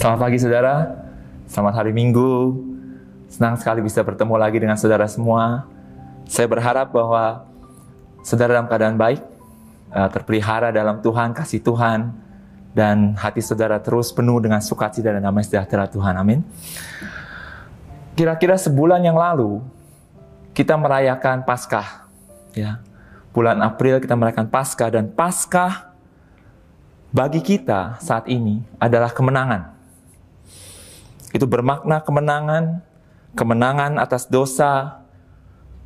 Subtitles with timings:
[0.00, 0.96] Selamat pagi saudara,
[1.44, 2.56] selamat hari Minggu.
[3.28, 5.68] Senang sekali bisa bertemu lagi dengan saudara semua.
[6.24, 7.44] Saya berharap bahwa
[8.24, 9.20] saudara dalam keadaan baik,
[9.92, 12.16] eh, terpelihara dalam Tuhan, kasih Tuhan,
[12.72, 16.16] dan hati saudara terus penuh dengan sukacita dan damai sejahtera Tuhan.
[16.16, 16.48] Amin.
[18.16, 19.60] Kira-kira sebulan yang lalu
[20.56, 22.08] kita merayakan Paskah,
[22.56, 22.80] ya.
[23.36, 25.92] Bulan April kita merayakan Paskah dan Paskah
[27.12, 29.79] bagi kita saat ini adalah kemenangan.
[31.30, 32.82] Itu bermakna kemenangan,
[33.38, 35.02] kemenangan atas dosa,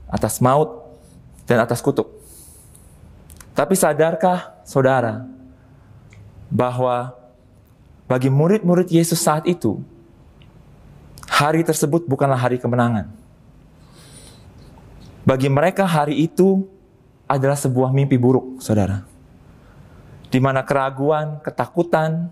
[0.09, 0.97] atas maut,
[1.45, 2.09] dan atas kutuk.
[3.55, 5.29] Tapi sadarkah saudara
[6.51, 7.15] bahwa
[8.11, 9.81] bagi murid-murid Yesus saat itu,
[11.29, 13.09] hari tersebut bukanlah hari kemenangan.
[15.25, 16.69] Bagi mereka hari itu
[17.25, 19.09] adalah sebuah mimpi buruk, saudara.
[20.29, 22.29] Di mana keraguan, ketakutan,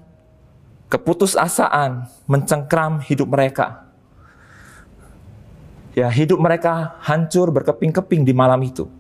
[0.92, 3.88] keputusasaan mencengkram hidup mereka.
[5.96, 8.92] Ya, hidup mereka hancur berkeping-keping di malam itu.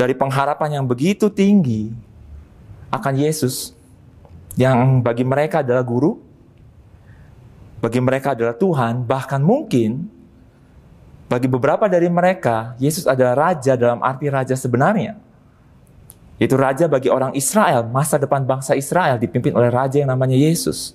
[0.00, 1.92] Dari pengharapan yang begitu tinggi
[2.88, 3.76] akan Yesus,
[4.56, 6.16] yang bagi mereka adalah guru,
[7.84, 10.08] bagi mereka adalah Tuhan, bahkan mungkin
[11.28, 15.27] bagi beberapa dari mereka, Yesus adalah raja dalam arti raja sebenarnya.
[16.38, 20.94] Itu raja bagi orang Israel, masa depan bangsa Israel dipimpin oleh raja yang namanya Yesus.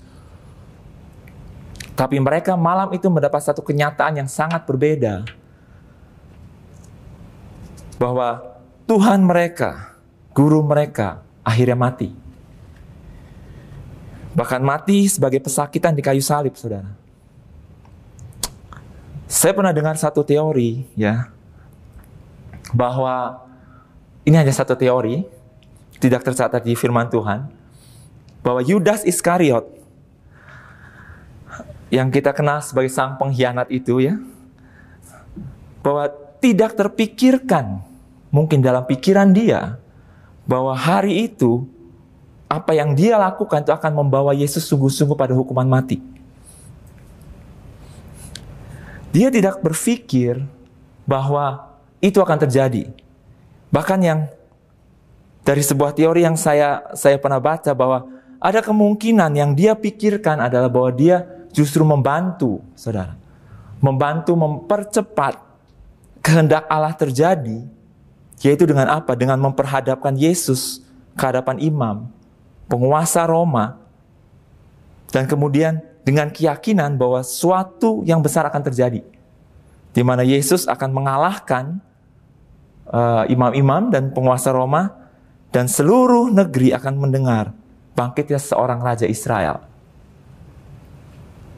[1.93, 5.27] Tapi mereka malam itu mendapat satu kenyataan yang sangat berbeda.
[7.99, 8.55] Bahwa
[8.87, 9.99] Tuhan mereka,
[10.31, 12.09] guru mereka, akhirnya mati.
[14.33, 16.89] Bahkan mati sebagai pesakitan di kayu salib, saudara.
[19.29, 21.29] Saya pernah dengar satu teori, ya,
[22.73, 23.42] bahwa
[24.23, 25.23] ini hanya satu teori,
[25.99, 27.47] tidak tercatat di firman Tuhan,
[28.43, 29.67] bahwa Yudas Iskariot
[31.93, 34.15] yang kita kenal sebagai sang pengkhianat itu ya,
[35.83, 36.07] bahwa
[36.39, 37.83] tidak terpikirkan
[38.33, 39.77] mungkin dalam pikiran dia
[40.43, 41.67] bahwa hari itu
[42.51, 46.01] apa yang dia lakukan itu akan membawa Yesus sungguh-sungguh pada hukuman mati.
[49.13, 50.41] Dia tidak berpikir
[51.05, 52.89] bahwa itu akan terjadi.
[53.73, 54.29] Bahkan yang
[55.41, 58.05] dari sebuah teori yang saya saya pernah baca bahwa
[58.37, 63.17] ada kemungkinan yang dia pikirkan adalah bahwa dia justru membantu, saudara,
[63.81, 65.41] membantu mempercepat
[66.21, 67.65] kehendak Allah terjadi,
[68.45, 69.17] yaitu dengan apa?
[69.17, 70.85] Dengan memperhadapkan Yesus
[71.17, 72.05] ke hadapan imam,
[72.69, 73.81] penguasa Roma,
[75.09, 79.01] dan kemudian dengan keyakinan bahwa suatu yang besar akan terjadi,
[79.95, 81.79] di mana Yesus akan mengalahkan
[82.89, 84.89] uh, imam-imam dan penguasa Roma,
[85.53, 87.53] dan seluruh negeri akan mendengar
[87.93, 89.61] bangkitnya seorang raja Israel.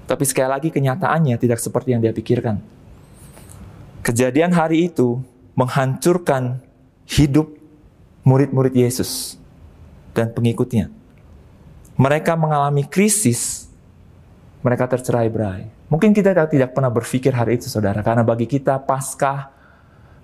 [0.06, 2.62] Tapi sekali lagi kenyataannya tidak seperti yang dia pikirkan.
[4.06, 5.18] Kejadian hari itu
[5.58, 6.62] menghancurkan
[7.10, 7.50] hidup
[8.22, 9.42] murid-murid Yesus
[10.14, 10.94] dan pengikutnya.
[11.96, 13.72] Mereka mengalami krisis,
[14.62, 15.72] mereka tercerai berai.
[15.88, 19.55] Mungkin kita tidak pernah berpikir hari itu, saudara, karena bagi kita Paskah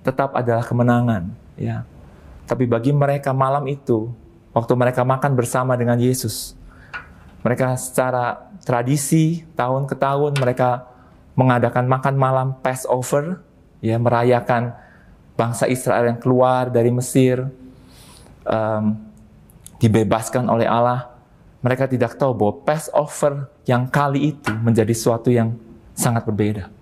[0.02, 1.86] tetap adalah kemenangan, ya.
[2.50, 4.10] Tapi bagi mereka malam itu,
[4.52, 6.58] waktu mereka makan bersama dengan Yesus,
[7.46, 10.90] mereka secara tradisi tahun ke tahun mereka
[11.38, 13.40] mengadakan makan malam Passover,
[13.80, 14.76] ya merayakan
[15.40, 17.48] bangsa Israel yang keluar dari Mesir,
[18.46, 18.98] um,
[19.80, 21.10] dibebaskan oleh Allah.
[21.62, 25.54] Mereka tidak tahu bahwa Passover yang kali itu menjadi suatu yang
[25.94, 26.81] sangat berbeda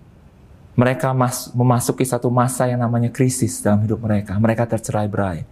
[0.80, 4.40] mereka mas, memasuki satu masa yang namanya krisis dalam hidup mereka.
[4.40, 5.44] Mereka tercerai berai.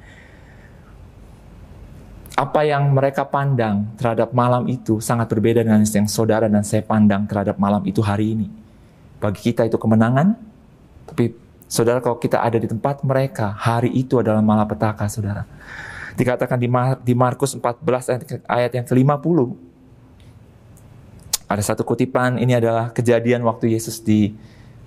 [2.31, 7.27] Apa yang mereka pandang terhadap malam itu sangat berbeda dengan yang saudara dan saya pandang
[7.27, 8.47] terhadap malam itu hari ini.
[9.19, 10.38] Bagi kita itu kemenangan,
[11.11, 11.35] tapi
[11.67, 15.44] saudara kalau kita ada di tempat mereka, hari itu adalah malapetaka saudara.
[16.15, 19.38] Dikatakan di, Mar di Markus 14 ayat yang ke-50,
[21.51, 24.31] ada satu kutipan, ini adalah kejadian waktu Yesus di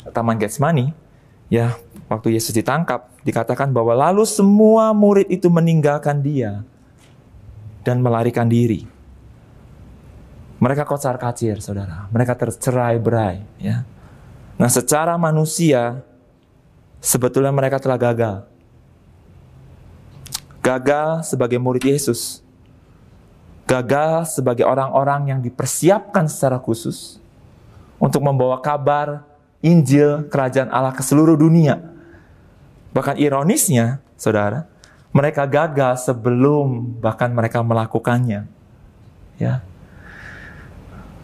[0.09, 0.97] Taman Getsemani,
[1.53, 1.77] ya
[2.09, 6.65] waktu Yesus ditangkap, dikatakan bahwa lalu semua murid itu meninggalkan dia
[7.85, 8.89] dan melarikan diri.
[10.61, 12.05] Mereka kocar kacir, saudara.
[12.13, 13.41] Mereka tercerai berai.
[13.57, 13.89] Ya.
[14.61, 16.05] Nah, secara manusia,
[17.01, 18.37] sebetulnya mereka telah gagal.
[20.61, 22.45] Gagal sebagai murid Yesus.
[23.65, 27.17] Gagal sebagai orang-orang yang dipersiapkan secara khusus
[27.97, 29.25] untuk membawa kabar
[29.61, 31.81] Injil kerajaan Allah ke seluruh dunia.
[32.97, 34.67] Bahkan ironisnya, saudara,
[35.13, 38.49] mereka gagal sebelum bahkan mereka melakukannya.
[39.37, 39.65] Ya.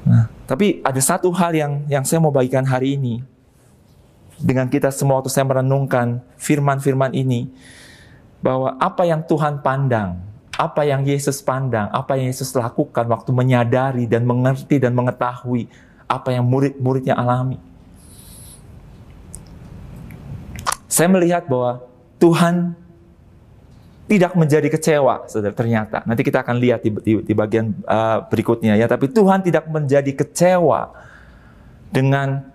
[0.07, 3.19] Nah, Tapi ada satu hal yang yang saya mau bagikan hari ini
[4.39, 7.51] dengan kita semua waktu saya merenungkan firman-firman ini
[8.45, 10.23] bahwa apa yang Tuhan pandang,
[10.55, 15.67] apa yang Yesus pandang, apa yang Yesus lakukan waktu menyadari dan mengerti dan mengetahui
[16.07, 17.59] apa yang murid-muridnya alami.
[20.97, 21.85] Saya melihat bahwa
[22.17, 22.73] Tuhan
[24.09, 25.53] tidak menjadi kecewa, saudara.
[25.53, 28.89] Ternyata nanti kita akan lihat di, di, di bagian uh, berikutnya ya.
[28.89, 30.97] Tapi Tuhan tidak menjadi kecewa
[31.93, 32.49] dengan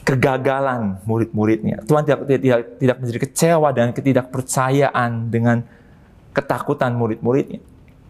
[0.00, 1.84] kegagalan murid-muridnya.
[1.84, 5.68] Tuhan tidak, tidak tidak menjadi kecewa dan ketidakpercayaan dengan
[6.32, 7.60] ketakutan murid-muridnya.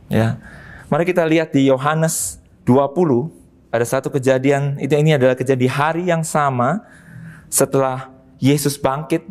[0.06, 0.38] Ya,
[0.87, 3.26] mari kita lihat di Yohanes 20
[3.75, 6.85] ada satu kejadian itu ini adalah kejadian hari yang sama
[7.49, 8.12] setelah
[8.43, 9.23] Yesus bangkit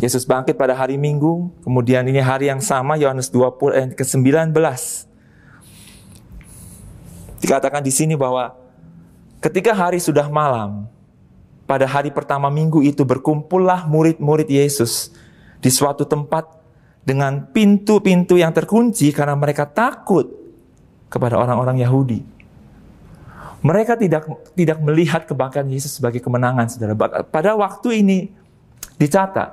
[0.00, 4.56] Yesus bangkit pada hari Minggu, kemudian ini hari yang sama Yohanes 20 eh, ke-19.
[7.44, 8.56] Dikatakan di sini bahwa
[9.44, 10.88] ketika hari sudah malam,
[11.68, 15.12] pada hari pertama minggu itu berkumpullah murid-murid Yesus
[15.60, 16.48] di suatu tempat
[17.04, 20.28] dengan pintu-pintu yang terkunci karena mereka takut
[21.12, 22.20] kepada orang-orang Yahudi.
[23.60, 24.24] Mereka tidak
[24.56, 26.96] tidak melihat kebangkitan Yesus sebagai kemenangan, saudara.
[27.28, 28.32] Pada waktu ini
[28.96, 29.52] dicatat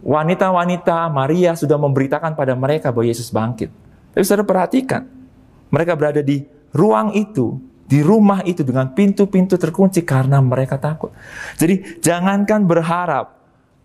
[0.00, 3.68] wanita-wanita Maria sudah memberitakan pada mereka bahwa Yesus bangkit.
[4.14, 5.06] Tapi saudara perhatikan,
[5.70, 7.58] mereka berada di ruang itu,
[7.90, 11.10] di rumah itu dengan pintu-pintu terkunci karena mereka takut.
[11.58, 13.38] Jadi jangankan berharap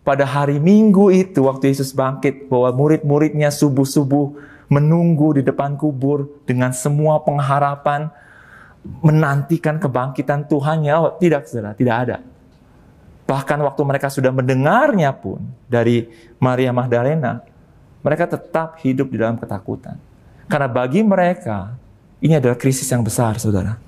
[0.06, 4.38] pada hari Minggu itu waktu Yesus bangkit bahwa murid-muridnya subuh-subuh
[4.70, 8.14] menunggu di depan kubur dengan semua pengharapan
[9.02, 12.18] menantikan kebangkitan Tuhan ya tidak saudara tidak ada
[13.26, 16.06] Bahkan waktu mereka sudah mendengarnya pun dari
[16.38, 17.42] Maria Magdalena,
[18.06, 19.98] mereka tetap hidup di dalam ketakutan.
[20.46, 21.74] Karena bagi mereka,
[22.22, 23.82] ini adalah krisis yang besar, saudara.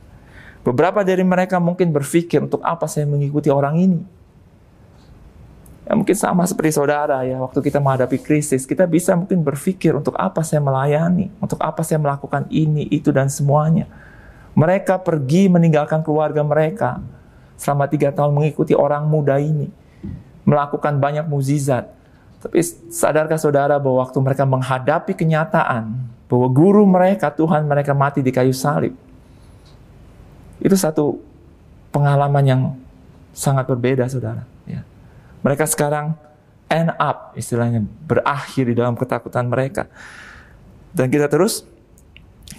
[0.65, 4.01] Beberapa dari mereka mungkin berpikir, untuk apa saya mengikuti orang ini?
[5.85, 10.17] Ya, mungkin sama seperti saudara ya, waktu kita menghadapi krisis, kita bisa mungkin berpikir, untuk
[10.17, 11.29] apa saya melayani?
[11.38, 13.85] Untuk apa saya melakukan ini, itu, dan semuanya?
[14.57, 16.98] Mereka pergi meninggalkan keluarga mereka,
[17.62, 19.69] selama tiga tahun mengikuti orang muda ini.
[20.50, 21.86] Melakukan banyak mukjizat.
[22.42, 25.94] Tapi sadarkah saudara bahwa waktu mereka menghadapi kenyataan
[26.25, 28.98] bahwa guru mereka, Tuhan mereka mati di kayu salib.
[30.57, 31.21] Itu satu
[31.94, 32.62] pengalaman yang
[33.38, 34.42] sangat berbeda saudara.
[34.65, 34.81] Ya.
[35.45, 36.18] Mereka sekarang
[36.68, 39.86] end up istilahnya berakhir di dalam ketakutan mereka.
[40.92, 41.63] Dan kita terus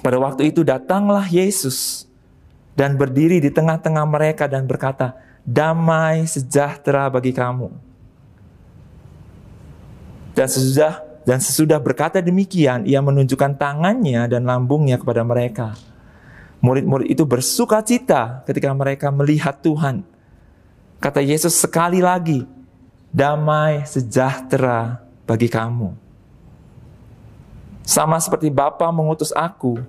[0.04, 2.08] pada waktu itu datanglah Yesus
[2.78, 7.68] dan berdiri di tengah-tengah mereka dan berkata, "Damai sejahtera bagi kamu."
[10.38, 15.76] Dan sesudah dan sesudah berkata demikian, ia menunjukkan tangannya dan lambungnya kepada mereka.
[16.64, 20.08] Murid-murid itu bersuka cita ketika mereka melihat Tuhan.
[21.04, 22.48] Kata Yesus sekali lagi,
[23.12, 26.07] damai sejahtera bagi kamu.
[27.88, 29.80] Sama seperti Bapa mengutus aku,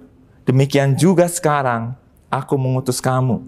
[0.47, 1.99] demikian juga sekarang
[2.31, 3.43] aku mengutus kamu.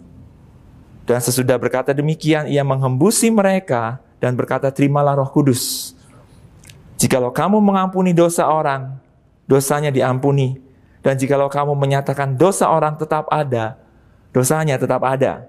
[1.08, 5.96] Dan sesudah berkata demikian, ia menghembusi mereka dan berkata, terimalah roh kudus.
[7.00, 9.00] Jikalau kamu mengampuni dosa orang,
[9.48, 10.60] dosanya diampuni.
[11.00, 13.80] Dan jikalau kamu menyatakan dosa orang tetap ada,
[14.36, 15.48] dosanya tetap ada.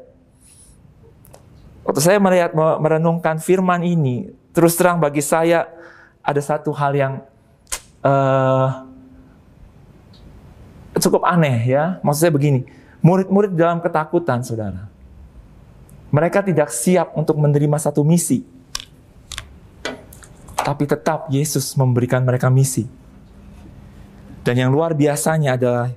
[1.83, 5.67] Waktu saya melihat merenungkan firman ini, terus terang bagi saya
[6.23, 7.15] ada satu hal yang
[8.07, 8.92] uh,
[11.01, 12.03] cukup aneh ya.
[12.05, 12.67] Maksud saya begini,
[13.03, 14.87] Murid-murid dalam ketakutan, saudara.
[16.15, 18.47] Mereka tidak siap untuk menerima satu misi.
[20.55, 22.87] Tapi tetap Yesus memberikan mereka misi.
[24.47, 25.91] Dan yang luar biasanya adalah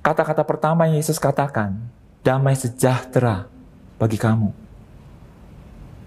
[0.00, 1.76] kata-kata pertama yang Yesus katakan,
[2.24, 3.44] damai sejahtera
[4.00, 4.48] bagi kamu.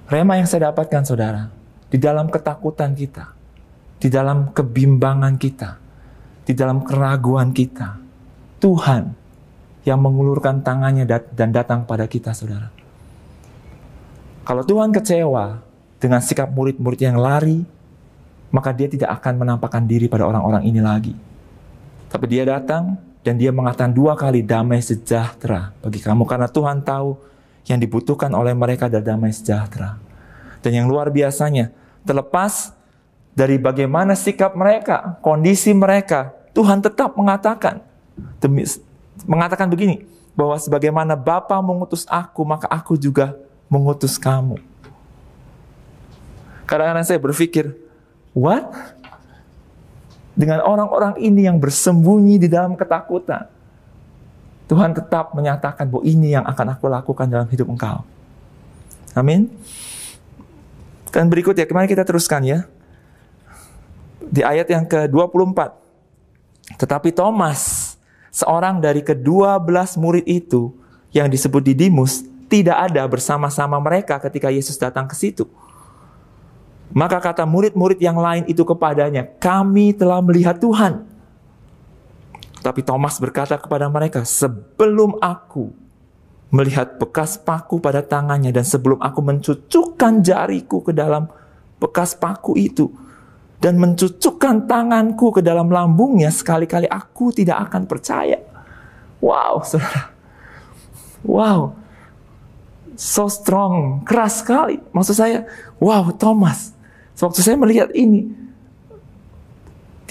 [0.09, 1.53] Rema yang saya dapatkan saudara,
[1.93, 3.37] di dalam ketakutan kita,
[4.01, 5.77] di dalam kebimbangan kita,
[6.41, 8.02] di dalam keraguan kita,
[8.63, 9.11] Tuhan
[9.83, 11.03] yang mengulurkan tangannya
[11.35, 12.71] dan datang pada kita, saudara.
[14.47, 15.59] Kalau Tuhan kecewa
[15.99, 17.67] dengan sikap murid-murid yang lari,
[18.55, 21.11] maka dia tidak akan menampakkan diri pada orang-orang ini lagi.
[22.07, 26.23] Tapi dia datang dan dia mengatakan dua kali damai sejahtera bagi kamu.
[26.23, 27.19] Karena Tuhan tahu
[27.67, 29.99] yang dibutuhkan oleh mereka adalah damai sejahtera.
[30.63, 31.71] Dan yang luar biasanya,
[32.07, 32.71] terlepas
[33.35, 37.92] dari bagaimana sikap mereka, kondisi mereka, Tuhan tetap mengatakan,
[38.41, 38.65] demi
[39.25, 43.37] mengatakan begini, bahwa sebagaimana Bapa mengutus aku, maka aku juga
[43.69, 44.57] mengutus kamu.
[46.65, 47.73] Kadang-kadang saya berpikir,
[48.33, 48.65] what?
[50.33, 53.45] Dengan orang-orang ini yang bersembunyi di dalam ketakutan.
[54.65, 58.01] Tuhan tetap menyatakan bahwa ini yang akan aku lakukan dalam hidup engkau.
[59.13, 59.53] Amin.
[61.13, 62.65] Dan berikut ya, kemarin kita teruskan ya.
[64.17, 65.77] Di ayat yang ke-24.
[66.81, 67.61] Tetapi Thomas,
[68.33, 70.73] seorang dari kedua belas murid itu
[71.13, 75.45] yang disebut Didimus, tidak ada bersama-sama mereka ketika Yesus datang ke situ.
[76.93, 81.05] Maka kata murid-murid yang lain itu kepadanya, kami telah melihat Tuhan.
[82.61, 85.73] Tapi Thomas berkata kepada mereka, sebelum aku
[86.53, 91.25] melihat bekas paku pada tangannya dan sebelum aku mencucukkan jariku ke dalam
[91.81, 92.93] bekas paku itu
[93.63, 98.43] dan mencucukkan tanganku ke dalam lambungnya sekali-kali aku tidak akan percaya.
[99.23, 100.11] Wow, saudara.
[101.23, 101.79] Wow.
[102.99, 104.83] So strong, keras sekali.
[104.91, 105.47] Maksud saya,
[105.79, 106.75] wow, Thomas.
[107.15, 108.35] Waktu saya melihat ini,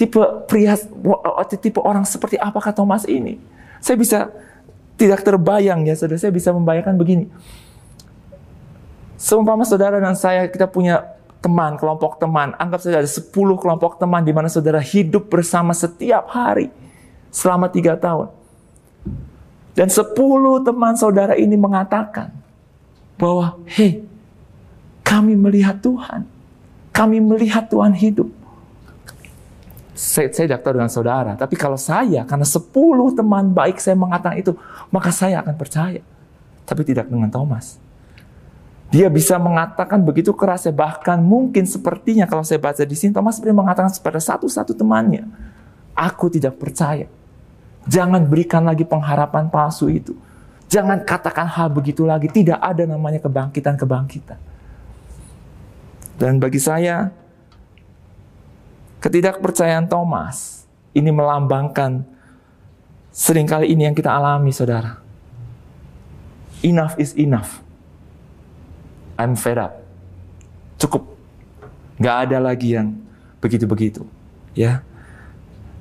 [0.01, 0.17] tipe
[0.49, 0.73] pria,
[1.61, 3.37] tipe orang seperti apakah Thomas ini?
[3.77, 4.33] Saya bisa
[4.97, 7.29] tidak terbayang ya saudara, saya bisa membayangkan begini.
[9.13, 11.12] Seumpama saudara dan saya kita punya
[11.43, 16.31] teman, kelompok teman, anggap saja ada 10 kelompok teman di mana saudara hidup bersama setiap
[16.31, 16.71] hari
[17.27, 18.31] selama tiga tahun.
[19.75, 20.15] Dan 10
[20.63, 22.31] teman saudara ini mengatakan
[23.19, 24.07] bahwa, hei,
[25.03, 26.23] kami melihat Tuhan.
[26.93, 28.29] Kami melihat Tuhan hidup
[29.93, 31.37] saya, saya tidak dengan saudara.
[31.37, 34.57] Tapi kalau saya, karena 10 teman baik saya mengatakan itu,
[34.89, 36.01] maka saya akan percaya.
[36.65, 37.77] Tapi tidak dengan Thomas.
[38.93, 43.57] Dia bisa mengatakan begitu keras, bahkan mungkin sepertinya kalau saya baca di sini, Thomas sebenarnya
[43.57, 45.25] mengatakan kepada satu-satu temannya,
[45.97, 47.09] aku tidak percaya.
[47.89, 50.13] Jangan berikan lagi pengharapan palsu itu.
[50.69, 52.29] Jangan katakan hal begitu lagi.
[52.29, 54.37] Tidak ada namanya kebangkitan-kebangkitan.
[56.21, 57.09] Dan bagi saya,
[59.03, 60.63] Ketidakpercayaan Thomas
[60.95, 62.07] ini melambangkan
[63.11, 64.95] sering kali ini yang kita alami, saudara.
[66.63, 67.59] Enough is enough.
[69.19, 69.79] I'm fed up.
[70.81, 71.03] Cukup.
[72.01, 72.97] Gak ada lagi yang
[73.39, 74.03] begitu-begitu.
[74.53, 74.85] Ya,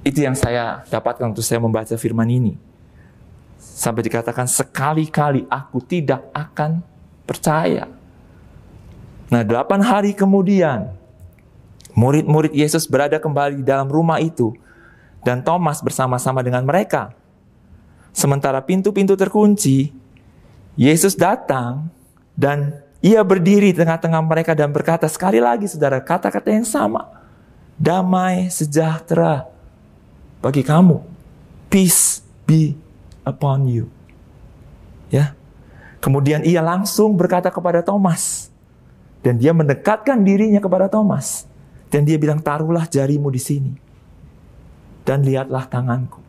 [0.04, 2.54] itu yang saya dapatkan waktu saya membaca firman ini.
[3.58, 6.84] Sampai dikatakan sekali-kali aku tidak akan
[7.24, 7.88] percaya.
[9.32, 10.92] Nah, delapan hari kemudian,
[11.92, 14.56] Murid-murid Yesus berada kembali dalam rumah itu,
[15.20, 17.12] dan Thomas bersama-sama dengan mereka.
[18.16, 19.92] Sementara pintu-pintu terkunci,
[20.72, 21.92] Yesus datang
[22.32, 27.10] dan ia berdiri di tengah-tengah mereka dan berkata sekali lagi saudara, kata-kata yang sama.
[27.74, 29.50] Damai sejahtera
[30.38, 31.02] bagi kamu.
[31.66, 32.78] Peace be
[33.26, 33.90] upon you.
[35.10, 35.34] Ya.
[35.98, 38.54] Kemudian ia langsung berkata kepada Thomas.
[39.22, 41.46] Dan dia mendekatkan dirinya kepada Thomas.
[41.90, 43.72] Dan dia bilang, taruhlah jarimu di sini.
[45.02, 46.22] Dan lihatlah tanganku.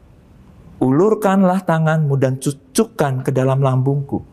[0.82, 4.26] Ulurkanlah tanganmu dan cucukkan ke dalam lambungku.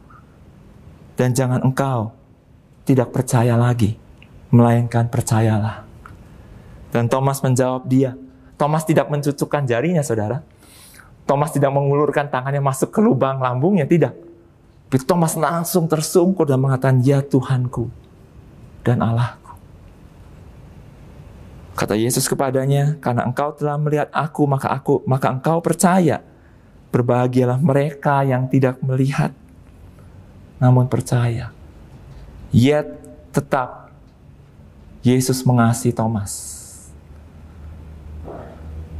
[1.16, 2.19] Dan jangan engkau
[2.90, 3.94] tidak percaya lagi,
[4.50, 5.86] melainkan percayalah.
[6.90, 8.18] Dan Thomas menjawab dia.
[8.58, 10.42] Thomas tidak mencucukkan jarinya, saudara.
[11.22, 14.18] Thomas tidak mengulurkan tangannya masuk ke lubang lambungnya, tidak.
[14.90, 17.86] Tapi Thomas langsung tersungkur dan mengatakan, Ya Tuhanku
[18.82, 19.38] dan Allah.
[21.78, 26.20] Kata Yesus kepadanya, "Karena engkau telah melihat aku, maka aku maka engkau percaya.
[26.90, 29.30] Berbahagialah mereka yang tidak melihat
[30.58, 31.54] namun percaya."
[32.50, 32.98] Yet
[33.30, 33.94] tetap
[35.06, 36.58] Yesus mengasihi Thomas.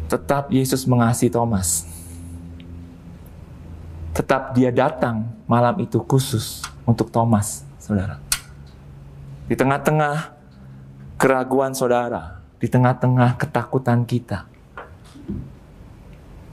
[0.06, 1.86] Tetap Yesus mengasihi Thomas.
[4.14, 8.22] Tetap dia datang malam itu khusus untuk Thomas, saudara.
[9.50, 10.34] Di tengah-tengah
[11.18, 14.46] keraguan saudara, di tengah-tengah ketakutan kita,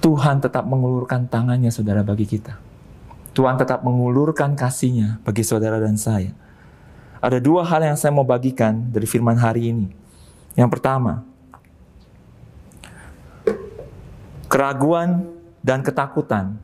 [0.02, 2.58] Tuhan tetap mengulurkan tangannya saudara bagi kita.
[3.38, 6.34] Tuhan tetap mengulurkan kasihnya bagi saudara dan saya.
[7.18, 9.88] Ada dua hal yang saya mau bagikan dari firman hari ini.
[10.54, 11.26] Yang pertama,
[14.50, 15.26] keraguan
[15.66, 16.58] dan ketakutan.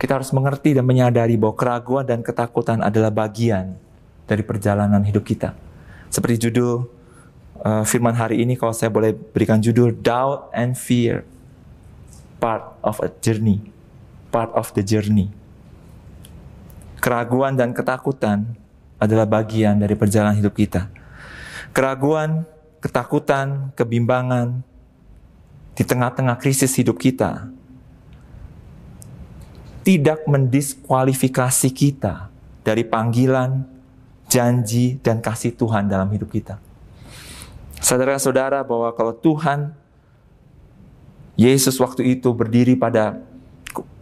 [0.00, 3.76] Kita harus mengerti dan menyadari bahwa keraguan dan ketakutan adalah bagian
[4.24, 5.52] dari perjalanan hidup kita.
[6.10, 6.88] Seperti judul
[7.62, 11.22] uh, firman hari ini kalau saya boleh berikan judul Doubt and Fear
[12.40, 13.70] Part of a Journey
[14.32, 15.30] Part of the Journey
[17.00, 18.59] Keraguan dan ketakutan
[19.00, 20.92] adalah bagian dari perjalanan hidup kita.
[21.72, 22.44] Keraguan,
[22.84, 24.60] ketakutan, kebimbangan
[25.74, 27.48] di tengah-tengah krisis hidup kita
[29.80, 32.28] tidak mendiskualifikasi kita
[32.60, 33.64] dari panggilan,
[34.28, 36.60] janji, dan kasih Tuhan dalam hidup kita.
[37.80, 39.72] Saudara-saudara bahwa kalau Tuhan
[41.40, 43.16] Yesus waktu itu berdiri pada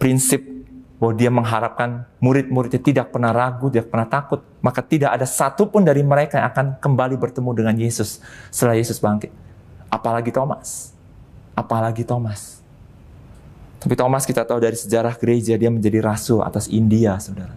[0.03, 0.58] prinsip
[0.99, 6.03] bahwa dia mengharapkan murid-muridnya tidak pernah ragu, tidak pernah takut, maka tidak ada satupun dari
[6.03, 8.19] mereka yang akan kembali bertemu dengan Yesus
[8.51, 9.31] setelah Yesus bangkit.
[9.87, 10.91] Apalagi Thomas.
[11.55, 12.59] Apalagi Thomas.
[13.79, 17.55] Tapi Thomas kita tahu dari sejarah gereja dia menjadi rasul atas India, saudara.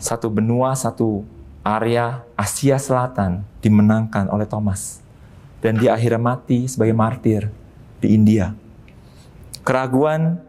[0.00, 1.28] Satu benua, satu
[1.60, 5.04] area Asia Selatan dimenangkan oleh Thomas.
[5.60, 7.52] Dan dia akhirnya mati sebagai martir
[8.00, 8.56] di India.
[9.68, 10.40] Keraguan,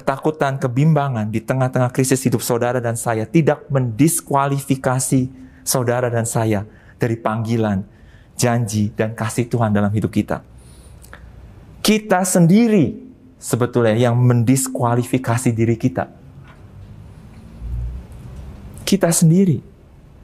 [0.00, 5.28] ketakutan, kebimbangan di tengah-tengah krisis hidup saudara dan saya tidak mendiskualifikasi
[5.60, 6.64] saudara dan saya
[6.96, 7.84] dari panggilan,
[8.34, 10.40] janji, dan kasih Tuhan dalam hidup kita.
[11.84, 12.96] Kita sendiri
[13.36, 16.08] sebetulnya yang mendiskualifikasi diri kita.
[18.88, 19.60] Kita sendiri.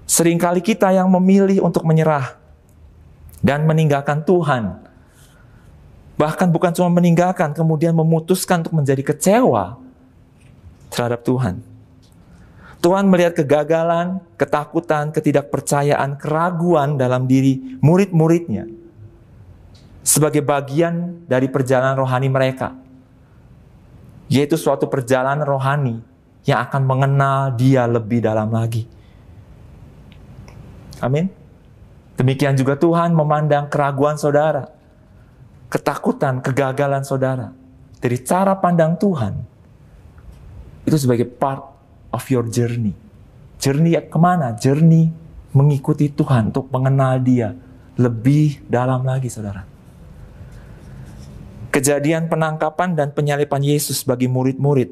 [0.06, 2.38] Seringkali kita yang memilih untuk menyerah
[3.42, 4.86] dan meninggalkan Tuhan.
[6.16, 9.76] Bahkan bukan cuma meninggalkan, kemudian memutuskan untuk menjadi kecewa
[10.88, 11.61] terhadap Tuhan.
[12.80, 18.68] Tuhan melihat kegagalan, ketakutan, ketidakpercayaan, keraguan dalam diri murid-muridnya
[20.06, 22.78] sebagai bagian dari perjalanan rohani mereka
[24.30, 26.02] yaitu suatu perjalanan rohani
[26.46, 28.87] yang akan mengenal dia lebih dalam lagi.
[31.02, 31.30] Amin.
[32.16, 34.73] Demikian juga Tuhan memandang keraguan saudara,
[35.70, 37.50] ketakutan, kegagalan saudara
[37.99, 39.35] dari cara pandang Tuhan
[40.87, 41.62] itu sebagai part
[42.14, 42.94] of your journey.
[43.58, 44.54] Journey ke mana?
[44.54, 45.11] Journey
[45.56, 47.56] mengikuti Tuhan untuk mengenal dia
[47.96, 49.64] lebih dalam lagi saudara.
[51.73, 54.88] Kejadian penangkapan dan penyalipan Yesus bagi murid-murid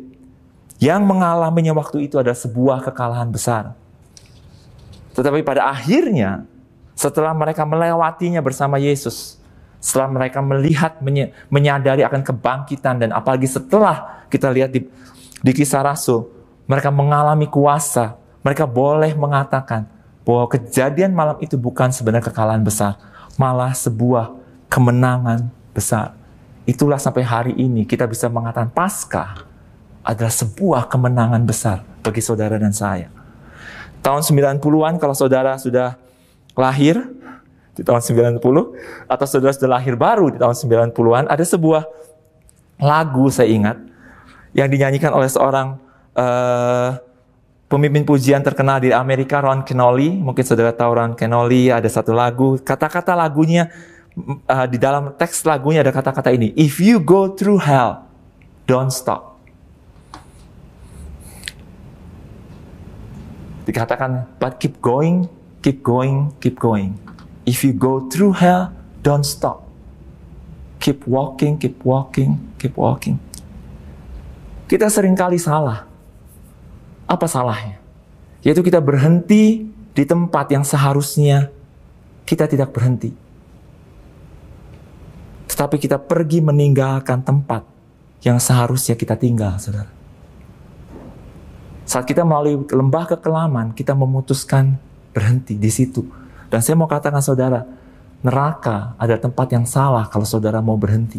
[0.83, 3.73] yang mengalaminya waktu itu adalah sebuah kekalahan besar.
[5.15, 6.45] Tetapi pada akhirnya,
[6.99, 9.39] setelah mereka melewatinya bersama Yesus,
[9.85, 10.97] setelah mereka melihat,
[11.53, 14.89] menyadari akan kebangkitan, dan apalagi setelah kita lihat di,
[15.45, 16.25] di kisah Rasul,
[16.65, 19.85] mereka mengalami kuasa, mereka boleh mengatakan
[20.25, 22.97] bahwa kejadian malam itu bukan sebenarnya kekalahan besar,
[23.37, 24.33] malah sebuah
[24.73, 26.17] kemenangan besar.
[26.65, 29.45] Itulah sampai hari ini kita bisa mengatakan Paskah
[30.01, 33.13] adalah sebuah kemenangan besar bagi saudara dan saya.
[34.01, 36.01] Tahun 90-an kalau saudara sudah
[36.57, 37.05] lahir
[37.75, 38.39] di tahun 90
[39.11, 41.83] atau saudara sudah lahir baru di tahun 90-an ada sebuah
[42.79, 43.77] lagu saya ingat
[44.55, 45.79] yang dinyanyikan oleh seorang
[46.15, 46.99] uh,
[47.67, 50.15] pemimpin pujian terkenal di Amerika Ron Kenoli.
[50.15, 52.55] Mungkin saudara tahu Ron Kenoli ada satu lagu.
[52.63, 53.67] Kata-kata lagunya
[54.47, 58.07] uh, di dalam teks lagunya ada kata-kata ini, if you go through hell,
[58.71, 59.35] don't stop.
[63.65, 65.27] Dikatakan, but keep going,
[65.65, 66.95] keep going, keep going.
[67.45, 68.73] If you go through hell,
[69.05, 69.69] don't stop.
[70.81, 73.21] Keep walking, keep walking, keep walking.
[74.69, 75.85] Kita sering kali salah.
[77.05, 77.81] Apa salahnya?
[78.41, 81.53] Yaitu kita berhenti di tempat yang seharusnya
[82.25, 83.25] kita tidak berhenti
[85.55, 87.63] tetapi kita pergi meninggalkan tempat
[88.27, 89.87] yang seharusnya kita tinggal, saudara.
[91.87, 94.83] Saat kita melalui lembah kekelaman, kita memutuskan
[95.15, 96.03] berhenti di situ.
[96.55, 97.67] Dan saya mau katakan saudara,
[98.23, 101.19] neraka ada tempat yang salah kalau saudara mau berhenti.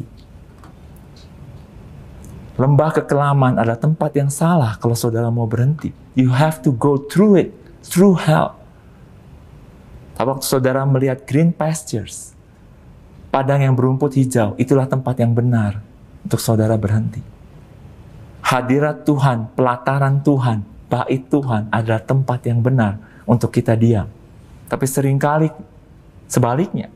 [2.56, 5.91] Lembah kekelaman adalah tempat yang salah kalau saudara mau berhenti.
[6.15, 7.52] You have to go through it,
[7.84, 8.56] through hell.
[10.15, 12.32] Tapi waktu saudara melihat green pastures,
[13.28, 15.84] padang yang berumput hijau, itulah tempat yang benar
[16.24, 17.19] untuk saudara berhenti.
[18.39, 24.08] Hadirat Tuhan, pelataran Tuhan, bait Tuhan adalah tempat yang benar untuk kita diam.
[24.65, 25.49] Tapi sering kali
[26.25, 26.89] sebaliknya,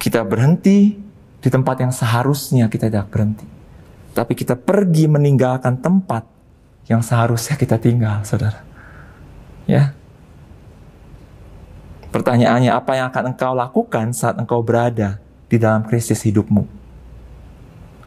[0.00, 0.96] kita berhenti
[1.40, 3.44] di tempat yang seharusnya kita tidak berhenti.
[4.16, 6.24] Tapi kita pergi meninggalkan tempat
[6.88, 8.64] yang seharusnya kita tinggal, saudara.
[9.68, 9.92] Ya,
[12.16, 15.20] Pertanyaannya, apa yang akan engkau lakukan saat engkau berada
[15.52, 16.64] di dalam krisis hidupmu?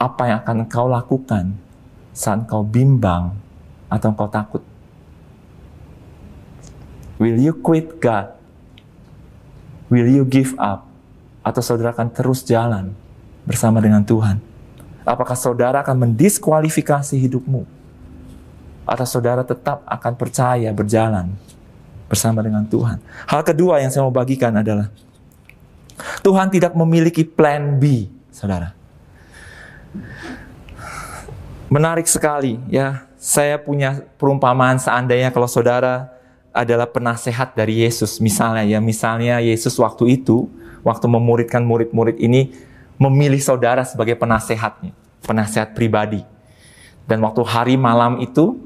[0.01, 1.53] Apa yang akan engkau lakukan
[2.09, 3.37] saat engkau bimbang
[3.85, 4.65] atau engkau takut?
[7.19, 8.31] Will you quit God?
[9.91, 10.87] Will you give up?
[11.43, 12.95] Atau saudara akan terus jalan
[13.43, 14.39] bersama dengan Tuhan?
[15.03, 17.67] Apakah saudara akan mendiskualifikasi hidupmu?
[18.87, 21.35] Atau saudara tetap akan percaya berjalan
[22.07, 22.97] bersama dengan Tuhan.
[23.27, 24.87] Hal kedua yang saya mau bagikan adalah
[26.23, 28.71] Tuhan tidak memiliki plan B, saudara.
[31.69, 33.05] Menarik sekali ya.
[33.19, 36.07] Saya punya perumpamaan seandainya kalau saudara
[36.59, 38.83] adalah penasehat dari Yesus misalnya ya.
[38.83, 40.51] Misalnya Yesus waktu itu
[40.83, 42.51] waktu memuridkan murid-murid ini
[42.99, 44.91] memilih saudara sebagai penasehatnya.
[45.19, 46.25] penasihat pribadi.
[47.05, 48.57] Dan waktu hari malam itu,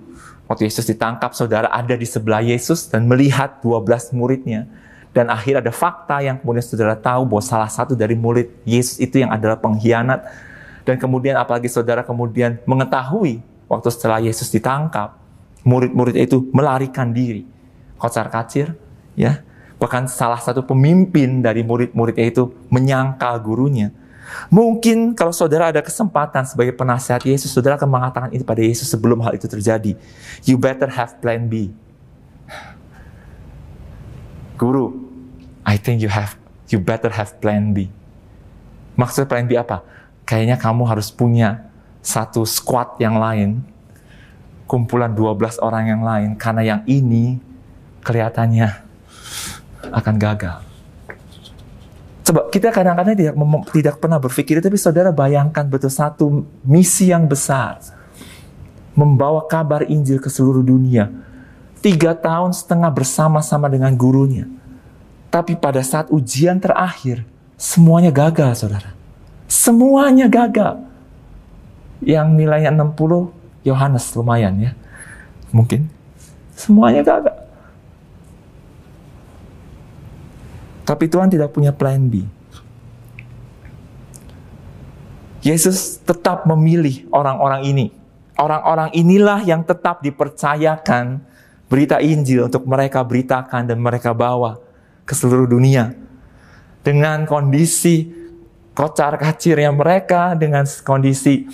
[0.48, 4.70] waktu Yesus ditangkap, saudara ada di sebelah Yesus dan melihat 12 muridnya.
[5.12, 9.20] Dan akhir ada fakta yang kemudian saudara tahu bahwa salah satu dari murid Yesus itu
[9.20, 10.24] yang adalah pengkhianat.
[10.88, 15.20] Dan kemudian apalagi saudara kemudian mengetahui waktu setelah Yesus ditangkap,
[15.68, 17.53] murid-murid itu melarikan diri.
[18.04, 18.76] Kocar kacir,
[19.16, 19.40] ya.
[19.80, 23.96] Bahkan salah satu pemimpin dari murid-muridnya itu menyangkal gurunya.
[24.52, 29.24] Mungkin kalau saudara ada kesempatan sebagai penasihat Yesus, saudara akan mengatakan itu pada Yesus sebelum
[29.24, 29.96] hal itu terjadi.
[30.44, 31.72] You better have plan B.
[34.60, 34.96] Guru,
[35.64, 36.36] I think you have,
[36.68, 37.88] you better have plan B.
[39.00, 39.84] Maksud plan B apa?
[40.24, 41.68] Kayaknya kamu harus punya
[42.04, 43.64] satu squad yang lain,
[44.68, 47.40] kumpulan 12 orang yang lain, karena yang ini
[48.04, 48.70] kelihatannya
[49.90, 50.60] akan gagal.
[52.24, 53.36] Coba kita kadang-kadang tidak
[53.76, 57.84] tidak pernah berpikir, tapi saudara bayangkan betul satu misi yang besar,
[58.96, 61.12] membawa kabar Injil ke seluruh dunia.
[61.84, 64.48] Tiga tahun setengah bersama-sama dengan gurunya.
[65.28, 67.28] Tapi pada saat ujian terakhir,
[67.60, 68.96] semuanya gagal, saudara.
[69.52, 70.80] Semuanya gagal.
[72.00, 74.72] Yang nilainya 60, Yohanes lumayan ya.
[75.52, 75.92] Mungkin.
[76.56, 77.43] Semuanya gagal.
[80.84, 82.28] Tapi Tuhan tidak punya plan B.
[85.44, 87.86] Yesus tetap memilih orang-orang ini.
[88.40, 91.20] Orang-orang inilah yang tetap dipercayakan
[91.68, 94.60] berita Injil untuk mereka beritakan dan mereka bawa
[95.04, 95.96] ke seluruh dunia.
[96.84, 98.12] Dengan kondisi
[98.76, 101.48] kocar kacirnya mereka, dengan kondisi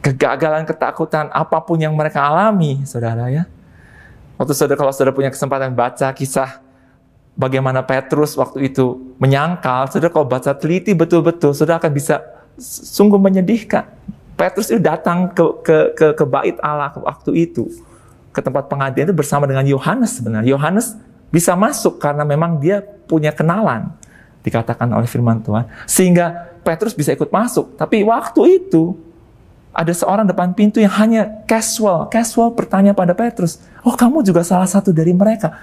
[0.00, 3.44] kegagalan, ketakutan, apa pun yang mereka alami, saudara ya.
[4.40, 6.69] Waktu saudara, kalau saudara punya kesempatan baca kisah
[7.38, 12.22] bagaimana Petrus waktu itu menyangkal, saudara kalau baca teliti betul-betul, saudara akan bisa
[12.60, 13.86] sungguh menyedihkan.
[14.34, 17.68] Petrus itu datang ke, ke, ke, ke bait Allah waktu itu,
[18.32, 20.48] ke tempat pengadilan itu bersama dengan Yohanes sebenarnya.
[20.56, 20.96] Yohanes
[21.28, 23.92] bisa masuk karena memang dia punya kenalan,
[24.40, 25.68] dikatakan oleh firman Tuhan.
[25.84, 27.76] Sehingga Petrus bisa ikut masuk.
[27.76, 28.96] Tapi waktu itu,
[29.70, 34.66] ada seorang depan pintu yang hanya casual, casual bertanya pada Petrus, oh kamu juga salah
[34.66, 35.54] satu dari mereka.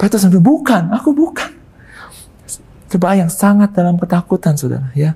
[0.00, 1.52] Petrus bilang, bukan, aku bukan.
[2.88, 4.88] Terbayang sangat dalam ketakutan, saudara.
[4.96, 5.12] ya.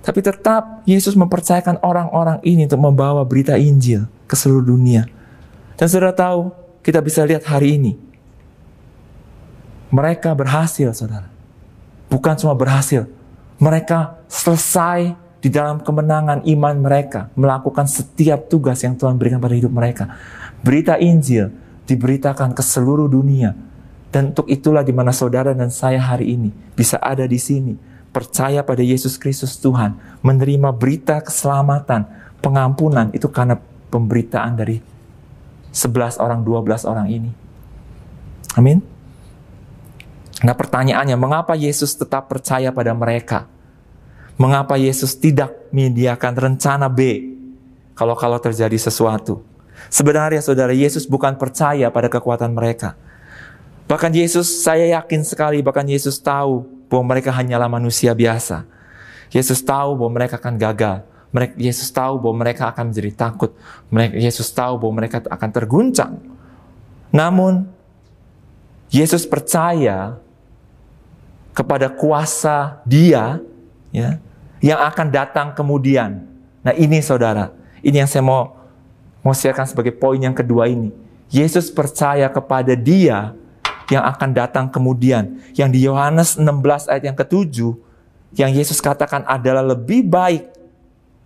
[0.00, 5.04] Tapi tetap Yesus mempercayakan orang-orang ini untuk membawa berita Injil ke seluruh dunia.
[5.76, 6.48] Dan saudara tahu,
[6.80, 7.92] kita bisa lihat hari ini.
[9.92, 11.28] Mereka berhasil, saudara.
[12.08, 13.04] Bukan cuma berhasil.
[13.60, 15.12] Mereka selesai
[15.44, 17.28] di dalam kemenangan iman mereka.
[17.36, 20.16] Melakukan setiap tugas yang Tuhan berikan pada hidup mereka.
[20.64, 21.52] Berita Injil
[21.84, 23.68] diberitakan ke seluruh dunia
[24.08, 27.76] dan untuk itulah di mana saudara dan saya hari ini bisa ada di sini,
[28.08, 32.08] percaya pada Yesus Kristus Tuhan, menerima berita keselamatan,
[32.40, 33.60] pengampunan itu karena
[33.92, 34.80] pemberitaan dari
[35.76, 37.30] 11 orang, 12 orang ini.
[38.56, 38.80] Amin.
[40.40, 43.44] Nah pertanyaannya, mengapa Yesus tetap percaya pada mereka?
[44.40, 47.28] Mengapa Yesus tidak menyediakan rencana B
[47.92, 49.44] kalau-kalau terjadi sesuatu?
[49.92, 52.96] Sebenarnya saudara, Yesus bukan percaya pada kekuatan mereka
[53.88, 58.68] Bahkan Yesus, saya yakin sekali, bahkan Yesus tahu bahwa mereka hanyalah manusia biasa.
[59.32, 61.08] Yesus tahu bahwa mereka akan gagal.
[61.32, 63.56] Mereka, Yesus tahu bahwa mereka akan menjadi takut.
[63.88, 66.20] Mereka, Yesus tahu bahwa mereka akan terguncang.
[67.08, 67.64] Namun,
[68.92, 70.16] Yesus percaya
[71.52, 73.40] kepada kuasa Dia
[73.92, 74.20] ya,
[74.60, 76.24] yang akan datang kemudian.
[76.64, 77.52] Nah ini saudara,
[77.84, 78.56] ini yang saya mau
[79.20, 80.94] mau sharekan sebagai poin yang kedua ini.
[81.28, 83.36] Yesus percaya kepada Dia
[83.88, 85.40] yang akan datang kemudian.
[85.56, 87.72] Yang di Yohanes 16 ayat yang ketujuh,
[88.36, 90.48] yang Yesus katakan adalah lebih baik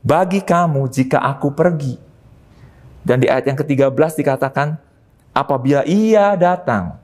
[0.03, 1.99] bagi kamu jika aku pergi.
[3.03, 4.79] Dan di ayat yang ke-13 dikatakan,
[5.35, 7.03] apabila ia datang,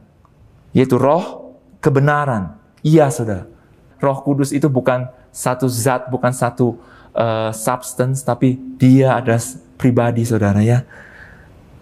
[0.70, 2.54] yaitu roh kebenaran.
[2.86, 3.50] Iya saudara,
[3.98, 6.78] roh kudus itu bukan satu zat, bukan satu
[7.18, 9.34] uh, substance, tapi dia ada
[9.74, 10.86] pribadi saudara ya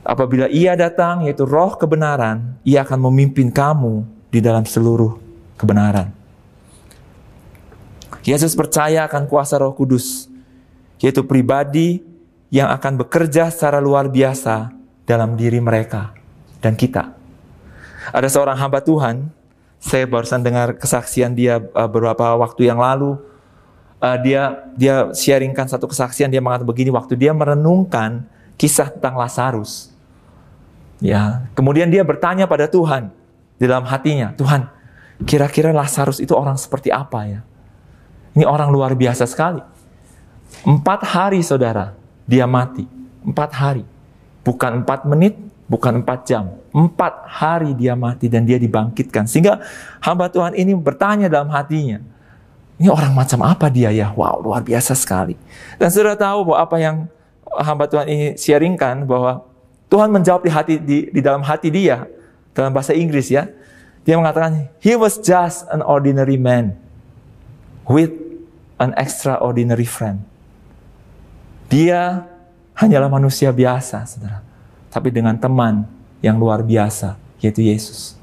[0.07, 5.19] Apabila ia datang, yaitu roh kebenaran, ia akan memimpin kamu di dalam seluruh
[5.59, 6.15] kebenaran.
[8.23, 10.31] Yesus percaya akan kuasa roh kudus,
[11.03, 12.07] yaitu pribadi
[12.55, 14.71] yang akan bekerja secara luar biasa
[15.03, 16.15] dalam diri mereka
[16.63, 17.11] dan kita.
[18.15, 19.27] Ada seorang hamba Tuhan,
[19.83, 23.19] saya barusan dengar kesaksian dia uh, beberapa waktu yang lalu.
[23.97, 28.23] Uh, dia dia sharingkan satu kesaksian dia mengatakan begini waktu dia merenungkan
[28.55, 29.96] kisah tentang Lazarus.
[31.01, 33.13] Ya, kemudian dia bertanya pada Tuhan
[33.61, 34.69] di dalam hatinya, Tuhan,
[35.29, 37.41] kira-kira Lazarus itu orang seperti apa ya?
[38.37, 39.61] Ini orang luar biasa sekali.
[40.65, 41.97] Empat hari saudara,
[42.29, 42.85] dia mati.
[43.25, 43.85] Empat hari.
[44.45, 46.53] Bukan empat menit, bukan empat jam.
[46.71, 49.25] Empat hari dia mati dan dia dibangkitkan.
[49.25, 49.65] Sehingga
[50.05, 52.01] hamba Tuhan ini bertanya dalam hatinya,
[52.77, 54.13] ini orang macam apa dia ya?
[54.13, 55.33] Wow, luar biasa sekali.
[55.81, 56.97] Dan saudara tahu bahwa apa yang
[57.57, 59.49] hamba Tuhan ini sharingkan bahwa
[59.87, 62.07] Tuhan menjawab di hati di, di dalam hati dia
[62.57, 63.47] dalam bahasa Inggris ya.
[64.07, 66.79] Dia mengatakan, he was just an ordinary man
[67.91, 68.15] with
[68.79, 70.23] an extraordinary friend.
[71.67, 72.23] Dia
[72.79, 74.47] hanyalah manusia biasa, saudara.
[74.95, 75.91] Tapi dengan teman
[76.23, 78.15] yang luar biasa, yaitu Yesus.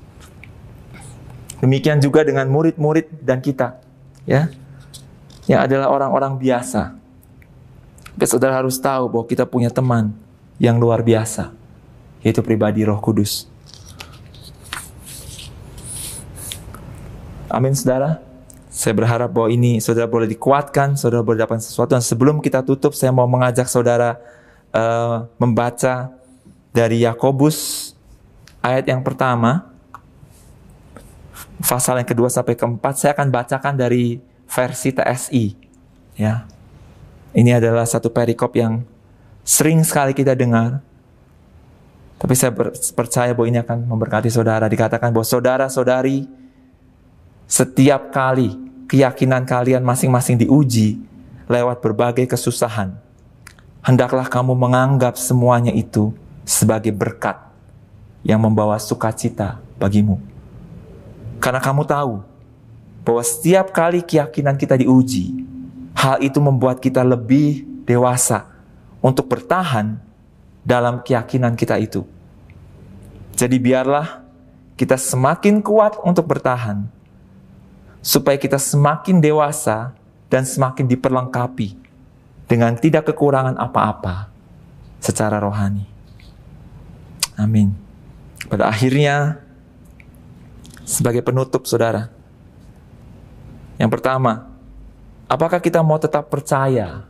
[1.60, 3.84] Demikian juga dengan murid-murid dan kita,
[4.23, 4.47] ya,
[5.52, 6.95] yang adalah orang-orang biasa.
[8.15, 10.15] Tapi saudara harus tahu bahwa kita punya teman
[10.63, 11.52] yang luar biasa,
[12.23, 13.52] yaitu pribadi Roh Kudus.
[17.52, 18.23] Amin, saudara.
[18.71, 21.93] Saya berharap bahwa ini saudara boleh dikuatkan, saudara boleh dapat sesuatu.
[21.93, 24.17] Dan sebelum kita tutup, saya mau mengajak saudara
[24.71, 26.15] uh, membaca
[26.73, 27.91] dari Yakobus
[28.63, 29.69] ayat yang pertama,
[31.62, 32.97] pasal yang kedua sampai keempat.
[32.97, 35.45] Saya akan bacakan dari versi TSI.
[36.17, 36.49] Ya,
[37.36, 38.88] ini adalah satu perikop yang
[39.43, 40.79] sering sekali kita dengar.
[42.17, 42.56] Tapi saya
[42.95, 44.71] percaya bahwa ini akan memberkati saudara.
[44.71, 46.23] Dikatakan bahwa saudara-saudari
[47.43, 48.56] setiap kali
[48.88, 51.03] keyakinan kalian masing-masing diuji
[51.51, 52.95] lewat berbagai kesusahan,
[53.84, 56.15] hendaklah kamu menganggap semuanya itu
[56.47, 57.36] sebagai berkat
[58.23, 60.15] yang membawa sukacita bagimu.
[61.43, 62.23] Karena kamu tahu
[63.03, 65.43] bahwa setiap kali keyakinan kita diuji,
[65.91, 68.52] hal itu membuat kita lebih dewasa
[69.03, 69.99] untuk bertahan
[70.63, 72.07] dalam keyakinan kita itu.
[73.35, 74.23] Jadi biarlah
[74.79, 76.87] kita semakin kuat untuk bertahan
[77.99, 79.91] supaya kita semakin dewasa
[80.31, 81.75] dan semakin diperlengkapi
[82.47, 84.31] dengan tidak kekurangan apa-apa
[85.03, 85.83] secara rohani.
[87.35, 87.75] Amin.
[88.47, 89.41] Pada akhirnya,
[90.83, 92.11] sebagai penutup, saudara,
[93.79, 94.51] yang pertama,
[95.25, 97.07] apakah kita mau tetap percaya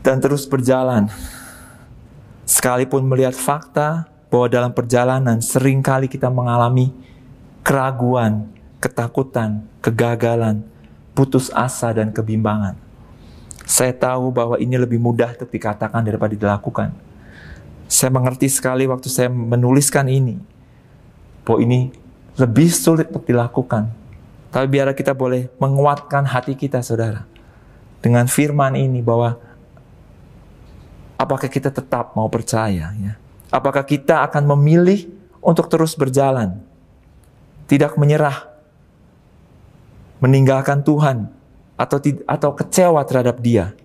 [0.00, 1.12] dan terus berjalan,
[2.48, 6.94] sekalipun melihat fakta bahwa dalam perjalanan sering kali kita mengalami
[7.60, 8.48] keraguan,
[8.80, 10.64] ketakutan, kegagalan,
[11.12, 12.78] putus asa, dan kebimbangan.
[13.68, 16.90] Saya tahu bahwa ini lebih mudah untuk dikatakan daripada dilakukan.
[17.90, 20.40] Saya mengerti sekali waktu saya menuliskan ini,
[21.44, 21.90] bahwa ini
[22.40, 23.90] lebih sulit untuk dilakukan.
[24.50, 27.28] Tapi biar kita boleh menguatkan hati kita, saudara.
[28.00, 29.38] Dengan firman ini bahwa
[31.20, 33.12] apakah kita tetap mau percaya ya?
[33.52, 35.12] Apakah kita akan memilih
[35.44, 36.64] untuk terus berjalan?
[37.68, 38.48] Tidak menyerah
[40.24, 41.28] meninggalkan Tuhan
[41.76, 43.76] atau atau kecewa terhadap Dia?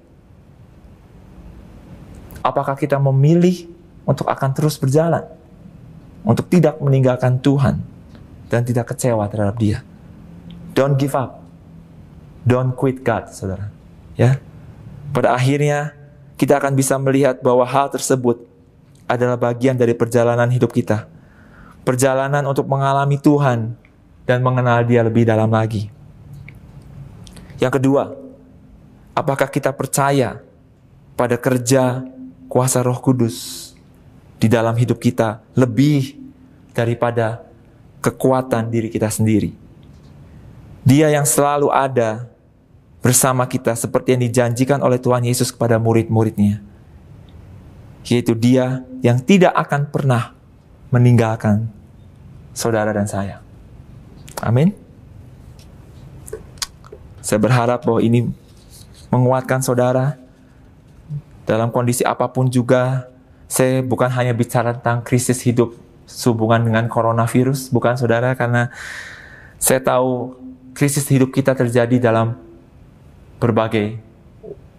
[2.39, 3.67] Apakah kita memilih
[4.07, 5.25] untuk akan terus berjalan
[6.23, 7.81] untuk tidak meninggalkan Tuhan
[8.47, 9.83] dan tidak kecewa terhadap Dia?
[10.77, 11.41] Don't give up.
[12.45, 13.73] Don't quit God, Saudara.
[14.13, 14.37] Ya.
[15.09, 16.04] Pada akhirnya
[16.35, 18.43] kita akan bisa melihat bahwa hal tersebut
[19.07, 21.07] adalah bagian dari perjalanan hidup kita.
[21.87, 23.77] Perjalanan untuk mengalami Tuhan
[24.25, 25.87] dan mengenal Dia lebih dalam lagi.
[27.61, 28.11] Yang kedua,
[29.15, 30.43] apakah kita percaya
[31.15, 32.03] pada kerja
[32.51, 33.71] kuasa Roh Kudus
[34.41, 36.19] di dalam hidup kita lebih
[36.75, 37.45] daripada
[38.03, 39.55] kekuatan diri kita sendiri?
[40.83, 42.27] Dia yang selalu ada
[43.05, 46.65] bersama kita seperti yang dijanjikan oleh Tuhan Yesus kepada murid-muridnya.
[48.01, 50.33] Yaitu dia yang tidak akan pernah
[50.89, 51.69] meninggalkan
[52.49, 53.45] saudara dan saya.
[54.41, 54.73] Amin.
[57.21, 58.25] Saya berharap bahwa ini
[59.13, 60.17] menguatkan saudara
[61.45, 63.05] dalam kondisi apa pun juga.
[63.45, 65.77] Saya bukan hanya bicara tentang krisis hidup
[66.09, 68.73] sehubungan dengan coronavirus, bukan saudara, karena
[69.61, 70.33] saya tahu
[70.73, 72.41] krisis hidup kita terjadi dalam
[73.41, 73.99] berbagai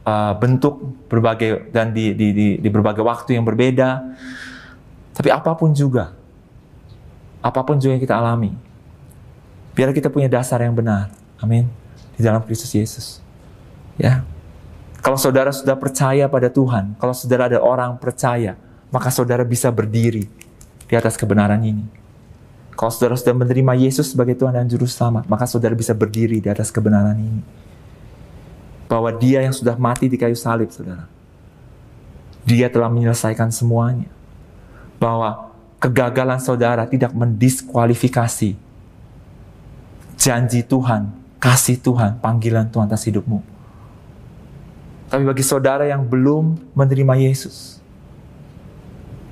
[0.07, 4.03] uh, bentuk, berbagai dan di, di, di, di berbagai waktu yang berbeda.
[5.17, 6.13] Tapi apa pun juga,
[7.41, 8.53] apa pun juga yang kita alami,
[9.73, 11.09] biar kita punya dasar yang benar.
[11.41, 13.07] Amin di dalam Kristus Yesus.
[14.01, 14.25] Ya.
[15.05, 18.59] Kalau saudara sudah percaya pada Tuhan, kalau saudara ada orang percaya,
[18.91, 20.27] maka saudara bisa berdiri
[20.89, 21.87] di atas kebenaran ini.
[22.75, 26.49] Kalau saudara sudah menerima Yesus sebagai Tuhan dan Juru Selamat, maka saudara bisa berdiri di
[26.51, 27.43] atas kebenaran ini.
[28.87, 31.11] Bahwa dia yang sudah mati di kayu salib, saudara.
[32.47, 34.07] Dia telah menyelesaikan semuanya.
[35.03, 35.51] Bahwa
[35.83, 38.57] kegagalan saudara tidak mendiskualifikasi
[40.17, 43.39] janji Tuhan kasih Tuhan, panggilan Tuhan atas hidupmu.
[45.07, 47.79] Tapi bagi saudara yang belum menerima Yesus,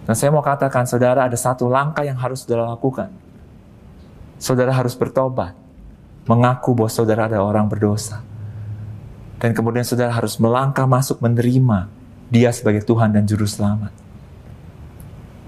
[0.04, 3.08] dan saya mau katakan, saudara ada satu langkah yang harus saudara lakukan.
[4.36, 5.56] Saudara harus bertobat,
[6.28, 8.20] mengaku bahwa saudara ada orang berdosa.
[9.44, 11.92] Dan kemudian saudara harus melangkah masuk menerima
[12.32, 13.92] dia sebagai Tuhan dan Juru Selamat.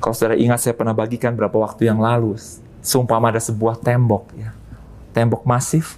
[0.05, 2.37] Kalau saudara ingat saya pernah bagikan beberapa waktu yang lalu,
[2.85, 4.53] sumpah ada sebuah tembok, ya,
[5.17, 5.97] tembok masif,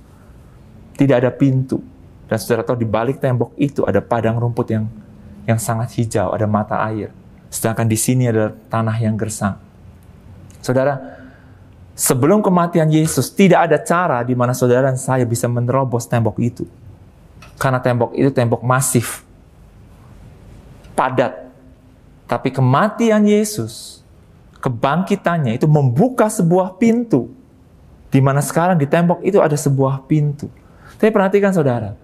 [0.95, 1.83] tidak ada pintu,
[2.31, 4.87] dan saudara tahu di balik tembok itu ada padang rumput yang
[5.51, 7.11] yang sangat hijau, ada mata air.
[7.51, 9.59] Sedangkan di sini ada tanah yang gersang.
[10.63, 11.03] Saudara,
[11.99, 16.78] sebelum kematian Yesus tidak ada cara di mana saudara dan saya bisa menerobos tembok itu.
[17.59, 19.27] Karena tembok itu tembok masif.
[20.95, 21.51] Padat.
[22.29, 24.05] Tapi kematian Yesus,
[24.63, 27.35] kebangkitannya itu membuka sebuah pintu.
[28.09, 30.49] Di mana sekarang di tembok itu ada sebuah pintu.
[30.97, 31.95] Tapi perhatikan saudara,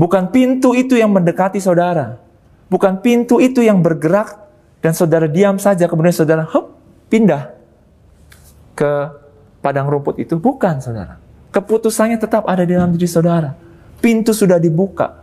[0.00, 2.16] Bukan pintu itu yang mendekati saudara.
[2.72, 4.32] Bukan pintu itu yang bergerak
[4.80, 6.72] dan saudara diam saja kemudian saudara hup,
[7.12, 7.52] pindah
[8.72, 9.12] ke
[9.60, 10.40] padang rumput itu.
[10.40, 11.20] Bukan saudara.
[11.52, 13.52] Keputusannya tetap ada di dalam diri saudara.
[14.00, 15.20] Pintu sudah dibuka.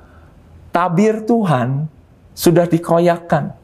[0.70, 1.90] Tabir Tuhan
[2.38, 3.58] sudah dikoyakkan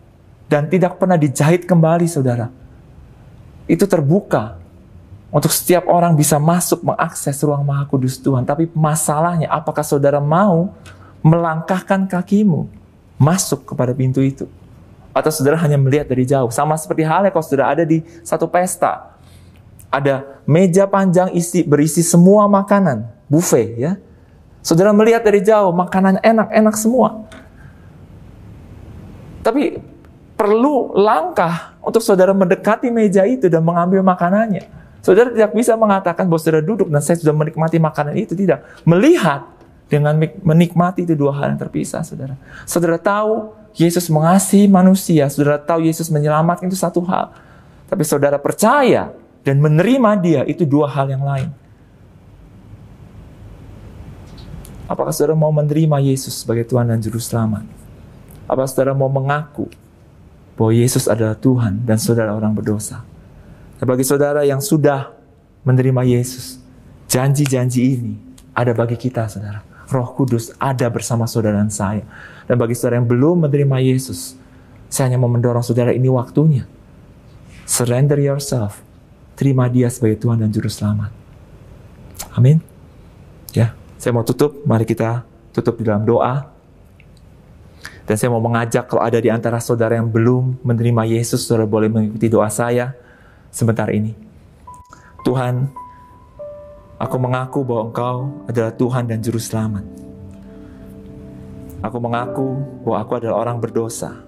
[0.49, 2.49] dan tidak pernah dijahit kembali saudara.
[3.69, 4.58] Itu terbuka
[5.34, 8.45] untuk setiap orang bisa masuk mengakses ruang maha kudus Tuhan.
[8.45, 10.73] Tapi masalahnya apakah saudara mau
[11.26, 12.69] melangkahkan kakimu
[13.17, 14.45] masuk kepada pintu itu.
[15.10, 16.49] Atau saudara hanya melihat dari jauh.
[16.54, 19.13] Sama seperti halnya kalau saudara ada di satu pesta.
[19.93, 23.93] Ada meja panjang isi berisi semua makanan, buffet ya.
[24.63, 27.28] Saudara melihat dari jauh, makanan enak-enak semua.
[29.43, 29.76] Tapi
[30.39, 34.63] perlu langkah untuk saudara mendekati meja itu dan mengambil makanannya.
[35.04, 38.39] Saudara tidak bisa mengatakan bahwa saudara duduk dan saya sudah menikmati makanan itu.
[38.39, 38.88] Tidak.
[38.88, 39.43] Melihat
[39.91, 42.39] dengan menikmati itu dua hal yang terpisah, saudara.
[42.63, 47.36] Saudara tahu Yesus mengasihi manusia, saudara tahu Yesus menyelamatkan itu satu hal.
[47.91, 49.12] Tapi saudara percaya
[49.43, 51.52] dan menerima dia itu dua hal yang lain.
[54.93, 57.65] Apakah saudara mau menerima Yesus sebagai Tuhan dan Juru Selamat?
[58.45, 59.65] Apakah saudara mau mengaku
[60.53, 63.01] bahwa Yesus adalah Tuhan dan saudara orang berdosa?
[63.82, 65.10] Dan bagi saudara yang sudah
[65.65, 66.62] menerima Yesus,
[67.10, 68.13] janji-janji ini
[68.53, 69.65] ada bagi kita, saudara.
[69.89, 72.06] Roh Kudus ada bersama saudara dan saya.
[72.45, 74.38] Dan bagi saudara yang belum menerima Yesus,
[74.93, 76.69] saya hanya mau mendorong saudara ini waktunya.
[77.65, 78.86] Surrender yourself.
[79.34, 81.10] Terima dia sebagai Tuhan dan Juru Selamat.
[82.38, 82.62] Amin.
[83.58, 84.67] Ya, saya mau tutup.
[84.67, 85.23] Mari kita
[85.55, 86.51] tutup di dalam doa.
[88.03, 91.87] Dan saya mau mengajak kalau ada di antara saudara yang belum menerima Yesus, saudara boleh
[91.87, 92.91] mengikuti doa saya
[93.47, 94.11] sebentar ini.
[95.23, 95.71] Tuhan,
[97.03, 99.83] Aku mengaku bahwa Engkau adalah Tuhan dan Juru Selamat.
[101.83, 104.23] Aku mengaku bahwa aku adalah orang berdosa.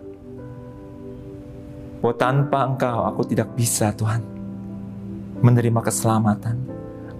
[2.03, 4.19] Bahwa tanpa Engkau aku tidak bisa Tuhan
[5.39, 6.59] menerima keselamatan.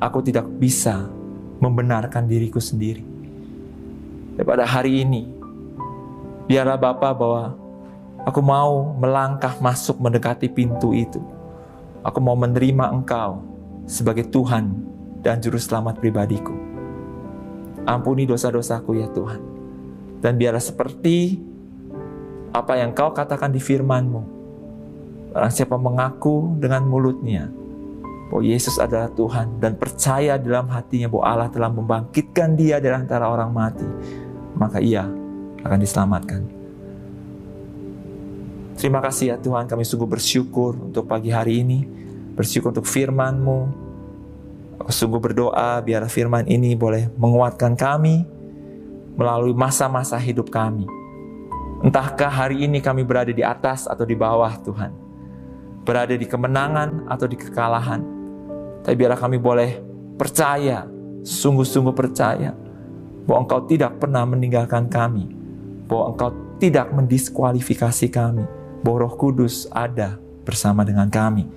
[0.03, 1.07] Aku tidak bisa
[1.59, 3.03] membenarkan diriku sendiri.
[4.35, 5.31] Pada hari ini,
[6.45, 7.55] biarlah Bapak bahwa
[8.27, 11.23] aku mau melangkah masuk mendekati pintu itu.
[12.03, 13.41] Aku mau menerima Engkau
[13.87, 14.75] sebagai Tuhan
[15.23, 16.53] dan juru selamat pribadiku.
[17.87, 19.41] Ampuni dosa-dosaku ya Tuhan.
[20.21, 21.37] Dan biarlah seperti
[22.51, 24.21] apa yang kau katakan di firman-Mu.
[25.35, 27.51] Barang siapa mengaku dengan mulutnya
[28.29, 33.29] bahwa Yesus adalah Tuhan dan percaya dalam hatinya bahwa Allah telah membangkitkan dia dari antara
[33.29, 33.88] orang mati,
[34.57, 35.05] maka ia
[35.61, 36.41] akan diselamatkan.
[38.75, 41.88] Terima kasih ya Tuhan, kami sungguh bersyukur untuk pagi hari ini,
[42.35, 43.85] bersyukur untuk firman-Mu,
[44.85, 48.27] Aku sungguh berdoa biar firman ini boleh menguatkan kami
[49.15, 50.85] melalui masa-masa hidup kami.
[51.81, 54.91] Entahkah hari ini kami berada di atas atau di bawah Tuhan.
[55.86, 58.14] Berada di kemenangan atau di kekalahan.
[58.86, 59.81] Tapi biarlah kami boleh
[60.13, 60.86] percaya,
[61.25, 62.53] sungguh-sungguh percaya
[63.25, 65.25] bahwa Engkau tidak pernah meninggalkan kami.
[65.89, 66.29] Bahwa Engkau
[66.61, 68.45] tidak mendiskualifikasi kami.
[68.86, 71.49] Bahwa Roh Kudus ada bersama dengan kami.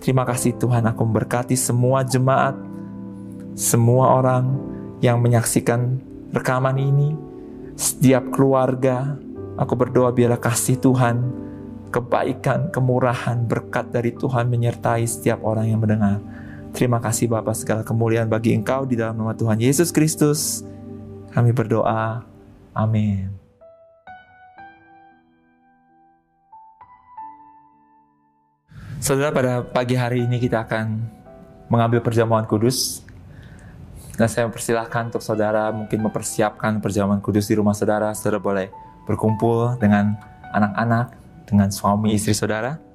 [0.00, 2.56] Terima kasih Tuhan aku memberkati semua jemaat,
[3.52, 4.56] semua orang
[5.04, 6.00] yang menyaksikan
[6.32, 7.12] rekaman ini,
[7.76, 9.20] setiap keluarga.
[9.60, 11.20] Aku berdoa biarlah kasih Tuhan,
[11.92, 16.16] kebaikan, kemurahan, berkat dari Tuhan menyertai setiap orang yang mendengar.
[16.70, 20.62] Terima kasih Bapak segala kemuliaan bagi Engkau di dalam nama Tuhan Yesus Kristus.
[21.34, 22.22] Kami berdoa.
[22.72, 23.30] Amin.
[29.00, 31.00] Saudara, pada pagi hari ini kita akan
[31.72, 33.02] mengambil perjamuan kudus.
[34.14, 38.12] Dan saya mempersilahkan untuk saudara mungkin mempersiapkan perjamuan kudus di rumah saudara.
[38.12, 38.68] Saudara boleh
[39.08, 40.14] berkumpul dengan
[40.52, 41.16] anak-anak,
[41.48, 42.89] dengan suami istri saudara.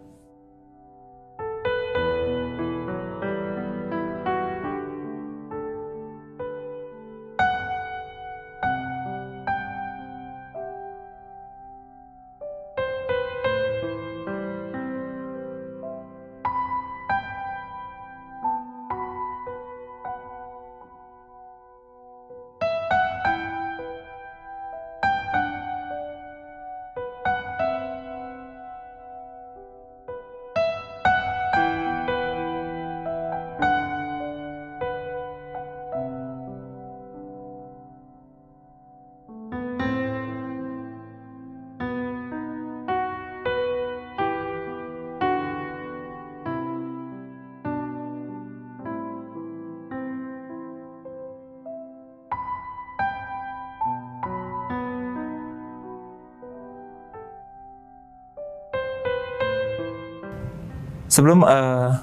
[61.15, 61.95] Sebelum uh,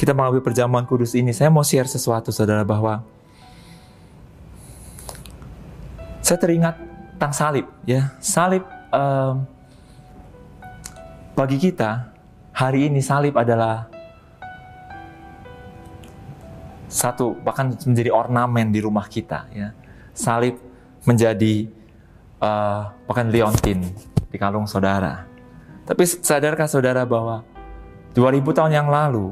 [0.00, 3.04] kita mengambil perjamuan kudus ini, saya mau share sesuatu, saudara, bahwa
[6.24, 6.80] saya teringat
[7.20, 8.16] tentang salib, ya.
[8.16, 8.64] Salib
[8.96, 9.36] uh,
[11.36, 12.08] bagi kita
[12.56, 13.92] hari ini salib adalah
[16.88, 19.76] satu bahkan menjadi ornamen di rumah kita, ya.
[20.16, 20.56] Salib
[21.04, 21.68] menjadi
[22.40, 23.84] uh, bahkan liontin
[24.32, 25.28] di kalung saudara.
[25.84, 27.44] Tapi sadarkah saudara bahwa
[28.16, 29.28] 2000 tahun yang lalu,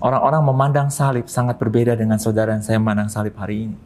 [0.00, 3.76] orang-orang memandang salib sangat berbeda dengan saudara yang saya memandang salib hari ini.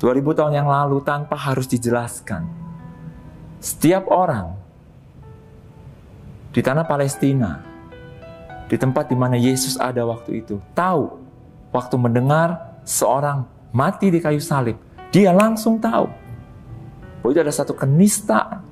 [0.00, 2.48] 2000 tahun yang lalu tanpa harus dijelaskan.
[3.60, 4.56] Setiap orang
[6.48, 7.60] di tanah Palestina,
[8.72, 11.12] di tempat di mana Yesus ada waktu itu, tahu
[11.68, 14.80] waktu mendengar seorang mati di kayu salib,
[15.12, 16.08] dia langsung tahu
[17.20, 18.64] bahwa itu ada satu kenistaan,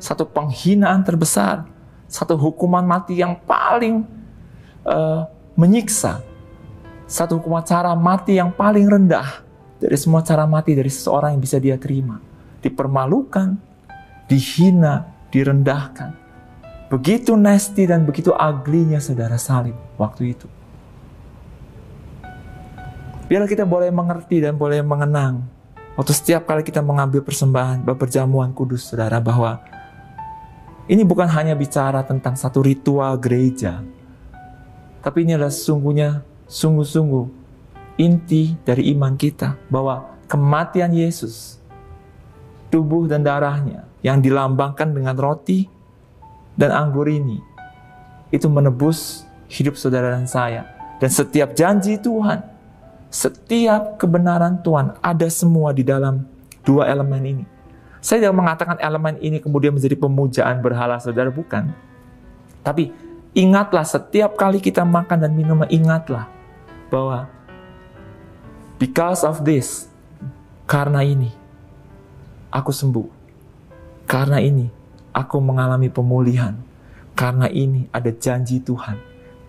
[0.00, 1.68] satu penghinaan terbesar
[2.10, 4.02] satu hukuman mati yang paling
[4.82, 6.26] uh, menyiksa,
[7.06, 9.46] satu hukuman cara mati yang paling rendah
[9.78, 12.18] dari semua cara mati dari seseorang yang bisa dia terima,
[12.58, 13.54] dipermalukan,
[14.26, 16.18] dihina, direndahkan.
[16.90, 20.50] Begitu nasty dan begitu ugly-nya saudara salib waktu itu.
[23.30, 25.46] Biar kita boleh mengerti dan boleh mengenang
[25.94, 29.62] waktu setiap kali kita mengambil persembahan, berjamuan kudus saudara bahwa
[30.90, 33.78] ini bukan hanya bicara tentang satu ritual gereja,
[35.06, 37.24] tapi ini adalah sesungguhnya sungguh-sungguh
[38.02, 41.62] inti dari iman kita bahwa kematian Yesus,
[42.74, 45.70] tubuh dan darahnya yang dilambangkan dengan roti
[46.58, 47.38] dan anggur ini,
[48.34, 50.66] itu menebus hidup saudara dan saya.
[50.98, 52.42] Dan setiap janji Tuhan,
[53.14, 56.26] setiap kebenaran Tuhan ada semua di dalam
[56.66, 57.59] dua elemen ini
[58.00, 61.68] saya tidak mengatakan elemen ini kemudian menjadi pemujaan berhala saudara, bukan.
[62.64, 62.92] Tapi
[63.36, 66.28] ingatlah setiap kali kita makan dan minum, ingatlah
[66.88, 67.28] bahwa
[68.80, 69.92] because of this,
[70.64, 71.28] karena ini,
[72.48, 73.08] aku sembuh.
[74.08, 74.70] Karena ini,
[75.10, 76.54] aku mengalami pemulihan.
[77.18, 78.96] Karena ini ada janji Tuhan.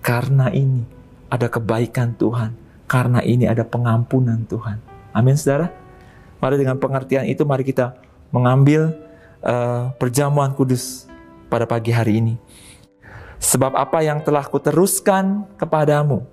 [0.01, 0.83] Karena ini
[1.31, 2.57] ada kebaikan Tuhan.
[2.89, 4.81] Karena ini ada pengampunan Tuhan.
[5.15, 5.71] Amin saudara.
[6.41, 8.00] Mari dengan pengertian itu mari kita
[8.31, 8.95] mengambil
[9.43, 11.05] uh, perjamuan kudus
[11.51, 12.35] pada pagi hari ini.
[13.41, 16.23] Sebab apa yang telah kuteruskan kepadamu,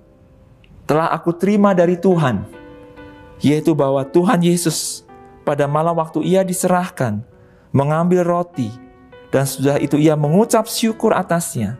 [0.87, 2.45] telah aku terima dari Tuhan,
[3.43, 5.03] yaitu bahwa Tuhan Yesus
[5.43, 7.25] pada malam waktu ia diserahkan,
[7.73, 8.69] mengambil roti,
[9.33, 11.77] dan sudah itu ia mengucap syukur atasnya.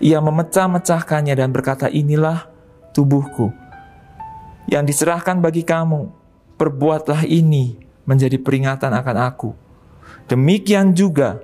[0.00, 2.48] Ia memecah-mecahkannya dan berkata, inilah
[2.96, 3.52] tubuhku
[4.64, 6.08] yang diserahkan bagi kamu.
[6.56, 9.54] Perbuatlah ini menjadi peringatan akan aku.
[10.26, 11.38] Demikian juga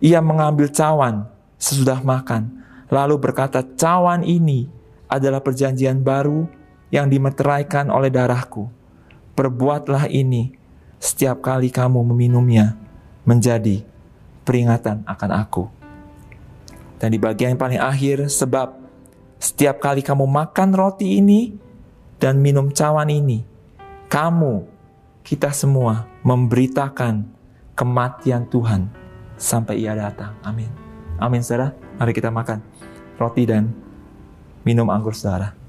[0.00, 1.28] ia mengambil cawan
[1.60, 4.64] sesudah makan, lalu berkata, "Cawan ini
[5.12, 6.48] adalah perjanjian baru
[6.88, 8.72] yang dimeteraikan oleh darahku.
[9.36, 10.56] Perbuatlah ini
[10.96, 12.80] setiap kali kamu meminumnya
[13.28, 13.84] menjadi
[14.48, 15.64] peringatan akan aku."
[16.96, 18.76] Dan di bagian yang paling akhir, sebab
[19.36, 21.56] setiap kali kamu makan roti ini
[22.20, 23.44] dan minum cawan ini,
[24.12, 24.68] kamu
[25.20, 27.28] kita semua memberitakan
[27.76, 28.88] kematian Tuhan
[29.36, 30.36] sampai ia datang.
[30.44, 30.68] Amin.
[31.20, 31.72] Amin saudara.
[32.00, 32.64] Mari kita makan
[33.20, 33.68] roti dan
[34.64, 35.59] minum anggur saudara.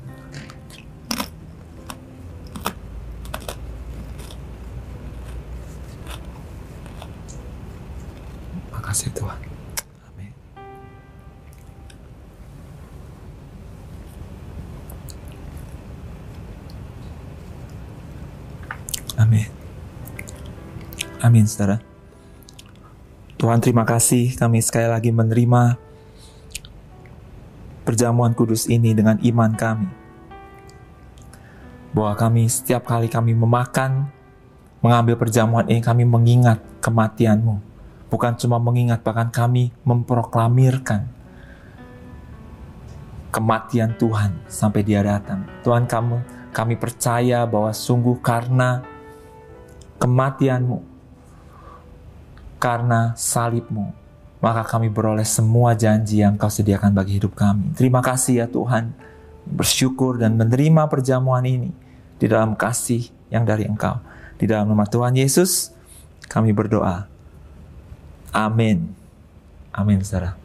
[21.32, 21.48] Amin.
[21.48, 21.80] Saudara.
[23.40, 25.80] Tuhan terima kasih kami sekali lagi menerima
[27.88, 29.88] perjamuan kudus ini dengan iman kami.
[31.96, 34.12] Bahwa kami setiap kali kami memakan,
[34.84, 37.64] mengambil perjamuan ini kami mengingat kematianmu.
[38.12, 41.08] Bukan cuma mengingat, bahkan kami memproklamirkan
[43.32, 45.48] kematian Tuhan sampai dia datang.
[45.64, 46.20] Tuhan kamu,
[46.52, 48.84] kami percaya bahwa sungguh karena
[49.96, 50.91] kematianmu,
[52.62, 53.90] karena salibmu,
[54.38, 57.74] maka kami beroleh semua janji yang kau sediakan bagi hidup kami.
[57.74, 58.94] Terima kasih ya Tuhan,
[59.50, 61.74] bersyukur dan menerima perjamuan ini
[62.22, 63.98] di dalam kasih yang dari Engkau.
[64.38, 65.74] Di dalam nama Tuhan Yesus,
[66.30, 67.10] kami berdoa.
[68.30, 68.94] Amin.
[69.74, 70.41] Amin, saudara.